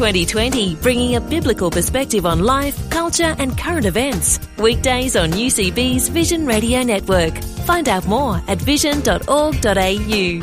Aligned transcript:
2020, 0.00 0.76
bringing 0.76 1.16
a 1.16 1.20
biblical 1.20 1.70
perspective 1.70 2.24
on 2.24 2.42
life, 2.42 2.88
culture, 2.88 3.36
and 3.38 3.58
current 3.58 3.84
events. 3.84 4.40
Weekdays 4.56 5.14
on 5.14 5.28
UCB's 5.32 6.08
Vision 6.08 6.46
Radio 6.46 6.82
Network. 6.82 7.36
Find 7.66 7.86
out 7.86 8.06
more 8.06 8.40
at 8.48 8.56
vision.org.au. 8.56 10.42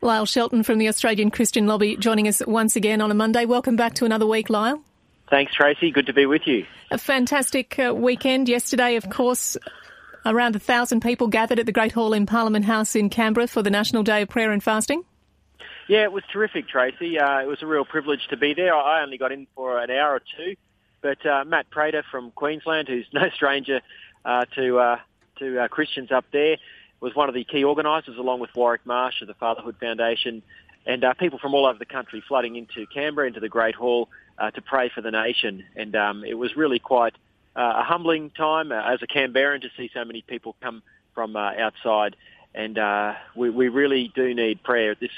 Lyle 0.00 0.26
Shelton 0.26 0.64
from 0.64 0.78
the 0.78 0.88
Australian 0.88 1.30
Christian 1.30 1.68
Lobby 1.68 1.96
joining 1.96 2.26
us 2.26 2.42
once 2.44 2.74
again 2.74 3.00
on 3.00 3.12
a 3.12 3.14
Monday. 3.14 3.44
Welcome 3.44 3.76
back 3.76 3.94
to 3.94 4.04
another 4.04 4.26
week, 4.26 4.50
Lyle. 4.50 4.82
Thanks, 5.30 5.54
Tracy. 5.54 5.92
Good 5.92 6.06
to 6.06 6.12
be 6.12 6.26
with 6.26 6.42
you. 6.46 6.66
A 6.90 6.98
fantastic 6.98 7.78
uh, 7.78 7.94
weekend. 7.94 8.48
Yesterday, 8.48 8.96
of 8.96 9.08
course, 9.08 9.56
around 10.26 10.56
a 10.56 10.58
thousand 10.58 11.02
people 11.02 11.28
gathered 11.28 11.60
at 11.60 11.66
the 11.66 11.72
Great 11.72 11.92
Hall 11.92 12.12
in 12.12 12.26
Parliament 12.26 12.64
House 12.64 12.96
in 12.96 13.10
Canberra 13.10 13.46
for 13.46 13.62
the 13.62 13.70
National 13.70 14.02
Day 14.02 14.22
of 14.22 14.28
Prayer 14.28 14.50
and 14.50 14.60
Fasting. 14.60 15.04
Yeah, 15.92 16.04
it 16.04 16.12
was 16.12 16.24
terrific, 16.32 16.68
Tracy. 16.68 17.18
Uh, 17.18 17.40
it 17.40 17.46
was 17.46 17.60
a 17.60 17.66
real 17.66 17.84
privilege 17.84 18.26
to 18.30 18.38
be 18.38 18.54
there. 18.54 18.74
I 18.74 19.02
only 19.02 19.18
got 19.18 19.30
in 19.30 19.46
for 19.54 19.78
an 19.78 19.90
hour 19.90 20.14
or 20.14 20.22
two, 20.38 20.56
but 21.02 21.26
uh, 21.26 21.44
Matt 21.44 21.68
Prater 21.68 22.02
from 22.10 22.30
Queensland, 22.30 22.88
who's 22.88 23.04
no 23.12 23.28
stranger 23.34 23.82
uh, 24.24 24.46
to 24.54 24.78
uh, 24.78 24.96
to 25.40 25.60
uh, 25.60 25.68
Christians 25.68 26.10
up 26.10 26.24
there, 26.32 26.56
was 27.00 27.14
one 27.14 27.28
of 27.28 27.34
the 27.34 27.44
key 27.44 27.62
organisers, 27.62 28.16
along 28.16 28.40
with 28.40 28.48
Warwick 28.56 28.86
Marsh 28.86 29.20
of 29.20 29.28
the 29.28 29.34
Fatherhood 29.34 29.76
Foundation, 29.80 30.42
and 30.86 31.04
uh, 31.04 31.12
people 31.12 31.38
from 31.38 31.52
all 31.52 31.66
over 31.66 31.78
the 31.78 31.84
country 31.84 32.24
flooding 32.26 32.56
into 32.56 32.86
Canberra, 32.86 33.26
into 33.26 33.40
the 33.40 33.50
Great 33.50 33.74
Hall, 33.74 34.08
to 34.54 34.62
pray 34.62 34.88
for 34.88 35.02
the 35.02 35.10
nation. 35.10 35.62
And 35.76 35.94
um, 35.94 36.24
it 36.24 36.38
was 36.38 36.56
really 36.56 36.78
quite 36.78 37.14
a 37.54 37.82
humbling 37.82 38.30
time 38.30 38.72
as 38.72 39.02
a 39.02 39.06
Canberran 39.06 39.60
to 39.60 39.68
see 39.76 39.90
so 39.92 40.06
many 40.06 40.22
people 40.22 40.56
come 40.62 40.82
from 41.14 41.36
outside. 41.36 42.16
And 42.54 42.78
we, 43.36 43.50
we 43.50 43.68
really 43.68 44.10
do 44.14 44.32
need 44.32 44.62
prayer 44.62 44.92
at 44.92 44.98
this 44.98 45.10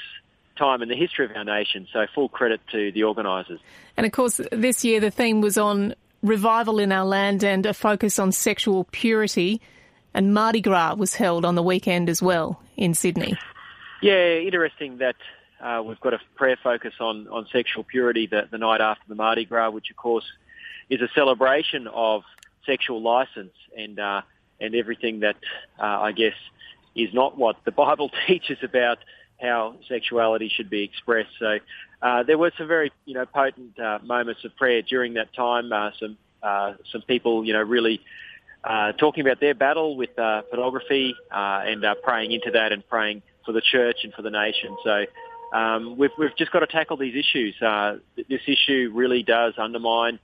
time 0.55 0.81
in 0.81 0.89
the 0.89 0.95
history 0.95 1.25
of 1.25 1.31
our 1.35 1.43
nation. 1.43 1.87
So 1.91 2.05
full 2.13 2.29
credit 2.29 2.61
to 2.71 2.91
the 2.91 3.03
organisers. 3.03 3.59
And 3.97 4.05
of 4.05 4.11
course, 4.11 4.39
this 4.51 4.83
year 4.83 4.99
the 4.99 5.11
theme 5.11 5.41
was 5.41 5.57
on 5.57 5.95
revival 6.21 6.79
in 6.79 6.91
our 6.91 7.05
land 7.05 7.43
and 7.43 7.65
a 7.65 7.73
focus 7.73 8.19
on 8.19 8.31
sexual 8.31 8.85
purity. 8.91 9.61
And 10.13 10.33
Mardi 10.33 10.61
Gras 10.61 10.95
was 10.95 11.15
held 11.15 11.45
on 11.45 11.55
the 11.55 11.63
weekend 11.63 12.09
as 12.09 12.21
well 12.21 12.61
in 12.77 12.93
Sydney. 12.93 13.37
Yeah, 14.01 14.35
interesting 14.35 14.99
that 14.99 15.15
uh, 15.61 15.81
we've 15.85 15.99
got 15.99 16.13
a 16.13 16.19
prayer 16.35 16.57
focus 16.61 16.93
on, 16.99 17.27
on 17.27 17.47
sexual 17.51 17.83
purity 17.83 18.27
the, 18.27 18.47
the 18.49 18.57
night 18.57 18.81
after 18.81 19.03
the 19.07 19.15
Mardi 19.15 19.45
Gras, 19.45 19.71
which 19.71 19.89
of 19.89 19.97
course 19.97 20.25
is 20.89 21.01
a 21.01 21.09
celebration 21.15 21.87
of 21.87 22.23
sexual 22.65 23.01
license 23.01 23.53
and 23.77 23.99
uh, 23.99 24.21
and 24.59 24.75
everything 24.75 25.19
that 25.19 25.35
uh, 25.79 25.83
I 25.83 26.11
guess 26.11 26.35
is 26.95 27.13
not 27.13 27.37
what 27.37 27.57
the 27.65 27.71
Bible 27.71 28.09
teaches 28.27 28.57
about 28.63 28.99
how 29.41 29.75
sexuality 29.87 30.51
should 30.55 30.69
be 30.69 30.83
expressed. 30.83 31.31
So 31.39 31.59
uh, 32.01 32.23
there 32.23 32.37
were 32.37 32.51
some 32.57 32.67
very 32.67 32.91
you 33.05 33.13
know 33.13 33.25
potent 33.25 33.79
uh, 33.79 33.99
moments 34.03 34.43
of 34.45 34.55
prayer 34.55 34.81
during 34.81 35.15
that 35.15 35.33
time. 35.33 35.71
Uh, 35.71 35.91
some 35.99 36.17
uh, 36.41 36.73
some 36.91 37.01
people 37.01 37.45
you 37.45 37.53
know 37.53 37.61
really 37.61 38.01
uh, 38.63 38.93
talking 38.93 39.21
about 39.21 39.39
their 39.39 39.53
battle 39.53 39.95
with 39.95 40.17
uh, 40.17 40.41
pornography 40.43 41.15
uh, 41.31 41.61
and 41.65 41.85
uh, 41.85 41.95
praying 42.03 42.31
into 42.31 42.51
that 42.51 42.71
and 42.71 42.87
praying 42.89 43.21
for 43.45 43.51
the 43.51 43.61
church 43.61 43.97
and 44.03 44.13
for 44.13 44.23
the 44.23 44.31
nation. 44.31 44.75
So 44.83 45.05
um, 45.55 45.97
we've, 45.97 46.09
we've 46.17 46.35
just 46.35 46.51
got 46.51 46.59
to 46.59 46.67
tackle 46.67 46.97
these 46.97 47.15
issues. 47.15 47.55
Uh, 47.61 47.97
this 48.15 48.41
issue 48.47 48.91
really 48.93 49.21
does 49.21 49.53
undermine 49.57 50.19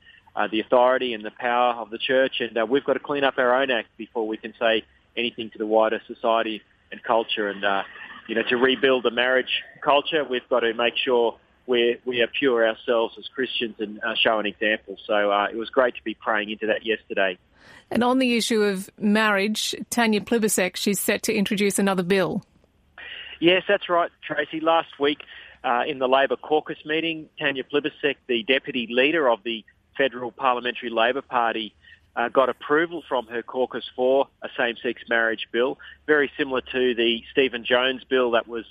the 0.49 0.61
authority 0.61 1.13
and 1.13 1.23
the 1.23 1.31
power 1.31 1.73
of 1.73 1.91
the 1.91 1.99
church, 1.99 2.39
and 2.39 2.69
we've 2.69 2.85
got 2.85 2.93
to 2.93 2.99
clean 2.99 3.23
up 3.23 3.35
our 3.38 3.61
own 3.61 3.69
act 3.69 3.89
before 3.97 4.28
we 4.28 4.38
can 4.38 4.53
say 4.57 4.83
anything 5.16 5.49
to 5.51 5.57
the 5.57 5.66
wider 5.67 6.01
society 6.07 6.61
and 6.91 7.03
culture. 7.03 7.49
And 7.49 7.63
uh, 7.63 7.83
you 8.31 8.36
know, 8.36 8.44
to 8.44 8.56
rebuild 8.56 9.03
the 9.03 9.12
marriage 9.12 9.62
culture, 9.84 10.24
we've 10.24 10.47
got 10.50 10.62
to 10.62 10.74
make 10.74 10.94
sure 10.96 11.38
we 11.68 11.97
we 12.06 12.22
are 12.22 12.28
pure 12.28 12.66
ourselves 12.66 13.14
as 13.19 13.28
Christians 13.28 13.75
and 13.80 14.02
uh, 14.02 14.16
show 14.16 14.40
an 14.40 14.46
example. 14.46 14.96
So 15.06 15.30
uh, 15.30 15.47
it 15.52 15.58
was 15.58 15.69
great 15.69 15.96
to 15.96 16.03
be 16.06 16.14
praying 16.14 16.50
into 16.50 16.68
that 16.68 16.86
yesterday. 16.86 17.38
And 17.91 18.06
on 18.06 18.20
the 18.20 18.38
issue 18.38 18.62
of 18.62 18.90
marriage, 18.97 19.75
Tanya 19.90 20.22
Plibersek, 20.22 20.78
she's 20.78 20.97
set 20.97 21.24
to 21.24 21.34
introduce 21.34 21.78
another 21.78 22.03
bill. 22.03 22.41
Yes, 23.41 23.64
that's 23.68 23.90
right, 23.90 24.09
Tracy. 24.25 24.62
Last 24.62 24.97
week 24.97 25.20
uh, 25.66 25.84
in 25.86 26.00
the 26.00 26.08
Labor 26.08 26.38
caucus 26.38 26.78
meeting, 26.86 27.28
Tanya 27.38 27.66
Plibersek, 27.66 28.16
the 28.28 28.44
deputy 28.44 28.88
leader 28.90 29.28
of 29.28 29.44
the 29.44 29.66
Federal 29.97 30.31
Parliamentary 30.31 30.90
Labor 30.90 31.22
Party, 31.22 31.75
uh, 32.16 32.29
got 32.29 32.49
approval 32.49 33.03
from 33.07 33.27
her 33.27 33.41
caucus 33.41 33.85
for 33.95 34.27
a 34.41 34.49
same-sex 34.57 35.01
marriage 35.09 35.47
bill, 35.51 35.77
very 36.07 36.31
similar 36.38 36.61
to 36.61 36.95
the 36.95 37.23
Stephen 37.31 37.63
Jones 37.63 38.03
bill 38.03 38.31
that 38.31 38.47
was 38.47 38.66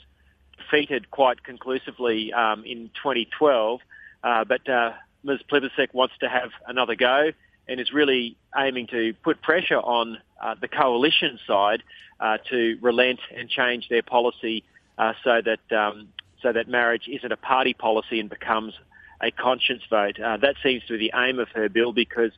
defeated 0.58 1.10
quite 1.10 1.42
conclusively 1.42 2.32
um, 2.32 2.64
in 2.64 2.90
2012. 3.02 3.80
Uh, 4.22 4.44
but 4.44 4.68
uh, 4.68 4.92
Ms. 5.24 5.40
Plibersek 5.50 5.92
wants 5.92 6.14
to 6.20 6.28
have 6.28 6.50
another 6.66 6.94
go 6.94 7.30
and 7.68 7.80
is 7.80 7.92
really 7.92 8.36
aiming 8.56 8.86
to 8.88 9.14
put 9.22 9.40
pressure 9.42 9.78
on 9.78 10.18
uh, 10.42 10.54
the 10.60 10.68
coalition 10.68 11.38
side 11.46 11.82
uh, 12.18 12.38
to 12.50 12.78
relent 12.80 13.20
and 13.36 13.48
change 13.48 13.88
their 13.88 14.02
policy 14.02 14.64
uh, 14.98 15.12
so 15.24 15.40
that 15.42 15.76
um, 15.76 16.08
so 16.42 16.52
that 16.52 16.68
marriage 16.68 17.06
isn't 17.06 17.32
a 17.32 17.36
party 17.36 17.74
policy 17.74 18.18
and 18.18 18.30
becomes 18.30 18.74
a 19.22 19.30
conscience 19.30 19.82
vote. 19.90 20.18
Uh, 20.18 20.36
that 20.38 20.56
seems 20.62 20.82
to 20.86 20.96
be 20.96 21.10
the 21.10 21.18
aim 21.18 21.38
of 21.38 21.48
her 21.50 21.68
bill 21.68 21.92
because 21.92 22.32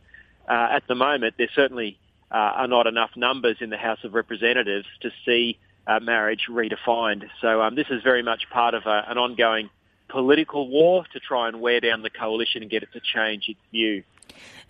uh, 0.49 0.69
at 0.73 0.87
the 0.89 0.95
moment 0.95 1.35
there 1.39 1.49
certainly 1.55 1.99
uh, 2.31 2.35
are 2.35 2.69
not 2.69 2.87
enough 2.87 3.11
numbers 3.17 3.57
in 3.61 3.71
the 3.71 3.77
House 3.77 4.03
of 4.05 4.15
Representatives 4.15 4.87
to 5.01 5.11
see 5.25 5.59
marriage 6.01 6.47
redefined. 6.49 7.29
So 7.41 7.61
um, 7.61 7.75
this 7.75 7.89
is 7.91 8.03
very 8.03 8.23
much 8.23 8.49
part 8.51 8.75
of 8.75 8.87
a, 8.87 9.05
an 9.09 9.19
ongoing 9.19 9.69
political 10.09 10.69
war 10.69 11.05
to 11.13 11.19
try 11.19 11.49
and 11.49 11.61
wear 11.61 11.81
down 11.81 12.03
the 12.03 12.11
coalition 12.11 12.63
and 12.63 12.71
get 12.71 12.83
it 12.83 12.91
to 12.93 13.01
change 13.01 13.49
its 13.49 13.59
view. 13.73 14.05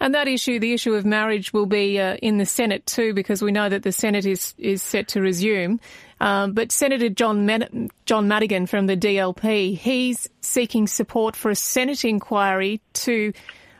And 0.00 0.14
that 0.14 0.26
issue, 0.26 0.58
the 0.58 0.72
issue 0.72 0.94
of 0.94 1.04
marriage, 1.04 1.52
will 1.52 1.66
be 1.66 2.00
uh, 2.00 2.16
in 2.16 2.38
the 2.38 2.46
Senate 2.46 2.86
too, 2.86 3.12
because 3.12 3.42
we 3.42 3.52
know 3.52 3.68
that 3.68 3.82
the 3.82 3.92
Senate 3.92 4.26
is 4.26 4.54
is 4.58 4.82
set 4.82 5.08
to 5.08 5.20
resume. 5.20 5.78
Um, 6.20 6.52
but 6.52 6.72
Senator 6.72 7.08
John 7.08 7.46
Mad- 7.46 7.90
John 8.06 8.26
Madigan 8.28 8.66
from 8.66 8.86
the 8.86 8.96
DLP, 8.96 9.76
he's 9.76 10.28
seeking 10.40 10.86
support 10.86 11.36
for 11.36 11.50
a 11.50 11.56
Senate 11.56 12.04
inquiry 12.04 12.80
to 12.94 13.32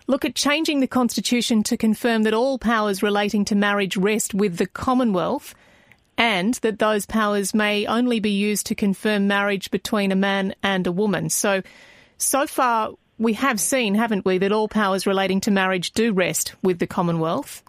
look 0.06 0.24
at 0.24 0.34
changing 0.34 0.80
the 0.80 0.86
constitution 0.86 1.62
to 1.64 1.76
confirm 1.76 2.22
that 2.24 2.34
all 2.34 2.58
powers 2.58 3.02
relating 3.02 3.44
to 3.46 3.54
marriage 3.54 3.96
rest 3.96 4.34
with 4.34 4.56
the 4.56 4.66
Commonwealth. 4.66 5.54
And 6.18 6.54
that 6.56 6.78
those 6.78 7.06
powers 7.06 7.54
may 7.54 7.86
only 7.86 8.20
be 8.20 8.30
used 8.30 8.66
to 8.66 8.74
confirm 8.74 9.26
marriage 9.26 9.70
between 9.70 10.12
a 10.12 10.16
man 10.16 10.54
and 10.62 10.86
a 10.86 10.92
woman. 10.92 11.30
So, 11.30 11.62
so 12.18 12.46
far, 12.46 12.90
we 13.18 13.32
have 13.32 13.58
seen, 13.58 13.94
haven't 13.94 14.24
we, 14.24 14.38
that 14.38 14.52
all 14.52 14.68
powers 14.68 15.06
relating 15.06 15.40
to 15.42 15.50
marriage 15.50 15.92
do 15.92 16.12
rest 16.12 16.54
with 16.62 16.78
the 16.78 16.86
Commonwealth? 16.86 17.62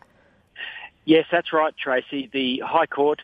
Yes, 1.05 1.25
that's 1.31 1.53
right, 1.53 1.73
Tracy. 1.77 2.29
The 2.31 2.61
High 2.65 2.85
Court 2.85 3.21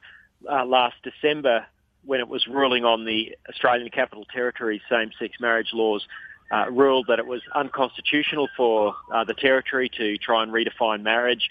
uh, 0.50 0.66
last 0.66 0.96
December, 1.04 1.66
when 2.06 2.22
it 2.22 2.28
was 2.28 2.48
ruling 2.48 2.86
on 2.86 3.06
the 3.06 3.38
Australian 3.50 3.90
Capital 3.90 4.26
Territory 4.26 4.82
same-sex 4.90 5.36
marriage 5.40 5.70
laws, 5.74 6.08
uh, 6.52 6.66
ruled 6.72 7.08
that 7.08 7.20
it 7.20 7.28
was 7.28 7.42
unconstitutional 7.54 8.48
for 8.58 8.96
uh, 9.14 9.24
the 9.24 9.34
territory 9.34 9.90
to 9.98 10.18
try 10.18 10.44
and 10.44 10.52
redefine 10.52 11.02
marriage, 11.02 11.50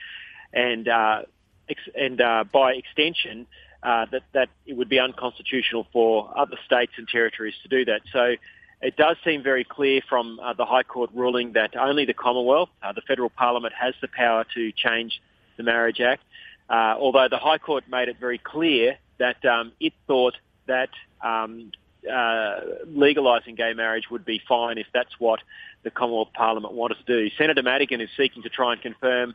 and 0.53 0.89
uh, 0.89 1.23
ex- 1.69 1.89
and 1.95 2.21
uh, 2.21 2.45
by 2.53 2.73
extension, 2.73 3.47
uh, 3.83 4.07
that 4.11 4.23
that 4.33 4.49
it 4.67 4.77
would 4.77 4.89
be 4.89 4.99
unconstitutional 4.99 5.87
for 5.93 6.33
other 6.37 6.57
states 6.67 6.93
and 6.97 7.07
territories 7.09 7.55
to 7.63 7.69
do 7.69 7.85
that. 7.85 8.01
So 8.13 8.35
it 8.81 8.97
does 8.97 9.17
seem 9.25 9.43
very 9.43 9.65
clear 9.65 10.01
from 10.09 10.41
uh, 10.41 10.53
the 10.55 10.65
High 10.65 10.85
Court 10.85 11.11
ruling 11.15 11.53
that 11.53 11.77
only 11.77 12.05
the 12.05 12.15
Commonwealth, 12.15 12.71
the 12.95 13.03
federal 13.03 13.31
parliament, 13.31 13.75
has 13.75 13.95
the 14.01 14.09
power 14.09 14.45
to 14.55 14.73
change 14.73 15.21
the 15.57 15.63
Marriage 15.63 16.01
Act. 16.01 16.23
although 16.71 17.29
the 17.29 17.39
High 17.39 17.59
Court 17.59 17.85
made 17.89 18.09
it 18.09 18.19
very 18.19 18.39
clear 18.39 18.99
that 19.19 19.45
um, 19.45 19.73
it 19.81 19.93
thought 20.07 20.35
that 20.67 20.91
um, 21.23 21.73
uh, 22.07 22.61
legalising 22.87 23.57
gay 23.57 23.73
marriage 23.75 24.05
would 24.11 24.25
be 24.25 24.41
fine 24.49 24.79
if 24.79 24.87
that's 24.93 25.19
what 25.19 25.41
the 25.83 25.91
Commonwealth 25.91 26.33
Parliament 26.35 26.75
wanted 26.75 26.97
to 26.99 27.05
do. 27.05 27.31
Senator 27.37 27.63
Madigan 27.63 28.01
is 28.01 28.09
seeking 28.17 28.43
to 28.43 28.49
try 28.49 28.73
and 28.73 28.83
confirm 28.83 29.35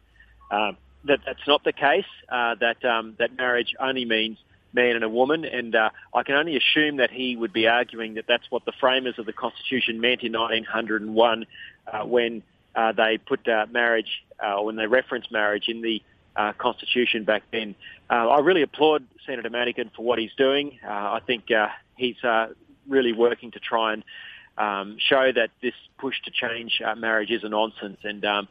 uh, 0.51 0.73
that 1.05 1.19
that's 1.25 1.47
not 1.47 1.63
the 1.63 1.73
case, 1.73 2.05
uh, 2.29 2.55
that 2.55 2.83
um, 2.85 3.15
that 3.19 3.35
marriage 3.35 3.73
only 3.79 4.05
means 4.05 4.37
man 4.73 4.95
and 4.95 5.03
a 5.03 5.09
woman, 5.09 5.45
and 5.45 5.75
uh, 5.75 5.89
I 6.13 6.23
can 6.23 6.35
only 6.35 6.57
assume 6.57 6.97
that 6.97 7.11
he 7.11 7.35
would 7.35 7.53
be 7.53 7.67
arguing 7.67 8.15
that 8.15 8.25
that's 8.27 8.49
what 8.49 8.65
the 8.65 8.73
framers 8.79 9.19
of 9.19 9.25
the 9.25 9.33
Constitution 9.33 10.01
meant 10.01 10.23
in 10.23 10.33
1901 10.33 11.45
uh, 11.91 12.05
when 12.05 12.41
uh, 12.75 12.91
they 12.91 13.19
put 13.19 13.47
uh, 13.47 13.67
marriage, 13.71 14.23
uh, 14.39 14.61
when 14.61 14.75
they 14.75 14.87
referenced 14.87 15.31
marriage 15.31 15.65
in 15.67 15.81
the 15.81 16.01
uh, 16.35 16.53
Constitution 16.57 17.23
back 17.23 17.43
then. 17.51 17.75
Uh, 18.09 18.29
I 18.29 18.39
really 18.39 18.61
applaud 18.61 19.05
Senator 19.25 19.49
Madigan 19.49 19.91
for 19.95 20.03
what 20.03 20.19
he's 20.19 20.33
doing. 20.37 20.79
Uh, 20.85 20.89
I 20.89 21.21
think 21.25 21.51
uh, 21.51 21.67
he's 21.95 22.21
uh, 22.23 22.47
really 22.87 23.13
working 23.13 23.51
to 23.51 23.59
try 23.59 23.93
and 23.93 24.03
um, 24.57 24.97
show 24.99 25.31
that 25.31 25.49
this 25.61 25.73
push 25.97 26.15
to 26.25 26.31
change 26.31 26.81
uh, 26.85 26.95
marriage 26.95 27.31
is 27.31 27.43
a 27.43 27.49
nonsense, 27.49 27.97
and 28.03 28.23
um, 28.25 28.47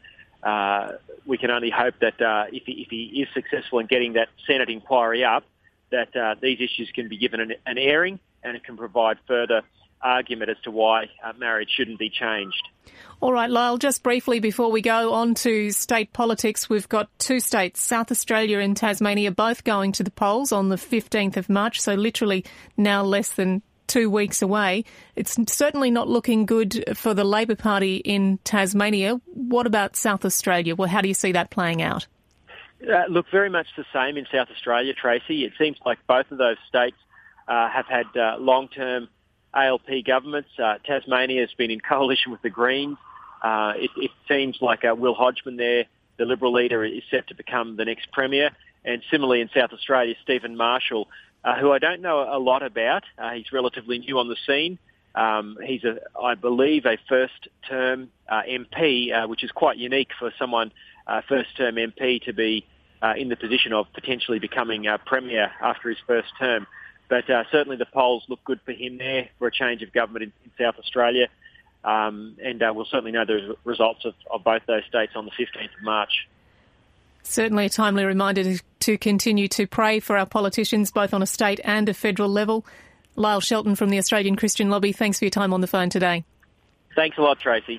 we 1.27 1.39
can 1.39 1.51
only 1.51 1.71
hope 1.71 1.95
that 2.01 2.15
if, 2.53 2.65
he, 2.67 2.83
if 2.83 2.89
he 2.91 3.23
is 3.23 3.29
successful 3.35 3.79
in 3.79 3.87
getting 3.87 4.15
that 4.15 4.29
Senate 4.47 4.69
inquiry 4.69 5.25
up, 5.25 5.45
that 5.91 6.39
these 6.41 6.59
issues 6.61 6.91
can 6.95 7.09
be 7.09 7.19
given 7.19 7.41
an, 7.41 7.53
an 7.67 7.79
airing 7.79 8.19
and 8.43 8.57
it 8.57 8.65
can 8.65 8.77
provide 8.77 9.19
further 9.29 9.63
argument 10.03 10.51
as 10.51 10.57
to 10.65 10.71
why 10.71 11.11
uh, 11.25 11.33
marriage 11.39 11.71
shouldn't 11.77 11.99
be 11.99 12.11
changed. 12.11 12.69
All 13.21 13.33
right, 13.33 13.49
Lyle, 13.49 13.79
just 13.79 14.03
briefly 14.03 14.41
before 14.41 14.71
we 14.71 14.83
go 14.83 15.13
on 15.13 15.35
to 15.37 15.71
state 15.71 16.13
politics, 16.13 16.69
we've 16.69 16.89
got 16.89 17.09
two 17.19 17.39
states, 17.39 17.81
South 17.81 18.11
Australia 18.11 18.59
and 18.59 18.77
Tasmania, 18.77 19.31
both 19.31 19.63
going 19.63 19.93
to 19.93 20.03
the 20.03 20.11
polls 20.11 20.51
on 20.51 20.71
the 20.71 20.77
15th 20.77 21.37
of 21.37 21.49
March, 21.49 21.81
so 21.81 21.95
literally 21.95 22.45
now 22.77 23.03
less 23.05 23.33
than 23.33 23.63
two 23.87 24.11
weeks 24.11 24.43
away. 24.43 24.85
It's 25.15 25.39
certainly 25.53 25.91
not 25.91 26.09
looking 26.09 26.47
good 26.47 26.85
for 26.95 27.15
the 27.15 27.25
Labor 27.25 27.55
Party 27.55 27.97
in 27.97 28.39
Tasmania. 28.39 29.21
What 29.27 29.67
about 29.67 29.97
South 29.97 30.25
Australia? 30.25 30.75
Well, 30.75 30.89
how 30.89 31.01
do 31.01 31.09
you 31.09 31.15
see 31.15 31.33
that 31.33 31.51
playing 31.51 31.83
out? 31.83 32.07
Uh, 32.83 33.05
look, 33.09 33.27
very 33.31 33.51
much 33.51 33.69
the 33.77 33.85
same 33.93 34.17
in 34.17 34.27
South 34.33 34.49
Australia, 34.51 34.93
Tracy. 34.95 35.45
It 35.45 35.53
seems 35.59 35.77
like 35.87 35.99
both 36.09 36.31
of 36.33 36.39
those 36.39 36.57
states 36.69 36.97
uh, 37.47 37.69
have 37.69 37.87
had 37.87 38.07
uh, 38.17 38.37
long-term 38.39 39.09
ALP 39.55 40.05
governments. 40.07 40.51
Uh, 40.59 40.79
Tasmania 40.85 41.41
has 41.41 41.53
been 41.57 41.71
in 41.71 41.81
coalition 41.81 42.33
with 42.33 42.43
the 42.43 42.51
Greens. 42.51 42.97
Uh, 43.43 43.73
it, 43.77 43.91
it, 43.97 44.11
seems 44.29 44.59
like 44.61 44.85
uh, 44.85 44.95
Will 44.95 45.15
Hodgman 45.15 45.57
there, 45.57 45.85
the 46.17 46.25
Liberal 46.25 46.53
leader, 46.53 46.85
is 46.85 47.03
set 47.11 47.27
to 47.29 47.35
become 47.35 47.77
the 47.77 47.85
next 47.85 48.11
Premier. 48.13 48.51
And 48.85 49.03
similarly 49.11 49.41
in 49.41 49.51
South 49.55 49.73
Australia, 49.73 50.15
Stephen 50.23 50.57
Marshall, 50.57 51.09
uh, 51.45 51.59
who 51.59 51.73
I 51.73 51.79
don't 51.79 52.01
know 52.01 52.21
a 52.21 52.39
lot 52.39 52.63
about. 52.63 53.03
Uh, 53.19 53.33
he's 53.33 53.53
relatively 53.53 53.99
new 53.99 54.19
on 54.19 54.29
the 54.29 54.37
scene. 54.47 54.79
Um, 55.15 55.59
he's, 55.65 55.85
a, 55.85 55.99
I 56.19 56.35
believe, 56.35 56.87
a 56.87 56.97
first-term 57.09 58.11
uh, 58.29 58.43
MP, 58.49 59.29
which 59.29 59.45
is 59.45 59.51
quite 59.51 59.77
unique 59.77 60.11
for 60.19 60.33
someone, 60.39 60.73
first-term 61.29 61.75
MP, 61.75 62.23
to 62.23 62.33
be 62.33 62.65
in 63.17 63.29
the 63.29 63.37
position 63.37 63.73
of 63.73 63.87
potentially 63.93 64.39
becoming 64.39 64.87
Premier 65.05 65.51
after 65.61 65.89
his 65.91 65.99
first 66.07 66.29
term. 66.39 66.67
But 67.13 67.29
uh, 67.29 67.45
certainly 67.53 67.77
the 67.77 67.85
polls 67.85 68.25
look 68.27 68.43
good 68.43 68.59
for 68.65 68.73
him 68.73 68.97
there 68.97 69.29
for 69.39 69.47
a 69.47 69.53
change 69.53 69.83
of 69.83 69.93
government 69.93 70.23
in, 70.23 70.33
in 70.47 70.51
South 70.59 70.79
Australia. 70.79 71.29
Um, 71.85 72.39
and 72.43 72.63
uh, 72.63 72.73
we'll 72.75 72.87
certainly 72.87 73.13
know 73.13 73.27
the 73.27 73.55
results 73.65 74.07
of, 74.07 74.15
of 74.31 74.43
both 74.43 74.63
those 74.67 74.83
states 74.89 75.13
on 75.15 75.27
the 75.27 75.31
15th 75.33 75.77
of 75.77 75.83
March. 75.83 76.27
Certainly 77.23 77.67
a 77.67 77.69
timely 77.69 78.07
reminder 78.07 78.57
to 78.81 78.97
continue 78.97 79.47
to 79.49 79.67
pray 79.67 80.01
for 80.01 80.17
our 80.17 80.25
politicians, 80.25 80.91
both 80.91 81.13
on 81.13 81.21
a 81.21 81.27
state 81.27 81.61
and 81.65 81.87
a 81.91 81.93
federal 81.93 82.31
level. 82.31 82.65
Lyle 83.15 83.43
Shelton 83.43 83.75
from 83.75 83.91
the 83.91 83.99
Australian 83.99 84.35
Christian 84.35 84.71
Lobby, 84.71 84.93
thanks 84.93 85.19
for 85.19 85.27
your 85.27 85.31
time 85.31 85.53
on 85.53 85.61
the 85.61 85.67
phone 85.67 85.91
today. 85.91 86.25
Thanks 86.97 87.19
a 87.19 87.21
lot, 87.21 87.39
Tracy. 87.41 87.79